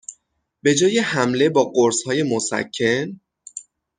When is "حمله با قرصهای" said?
0.99-2.23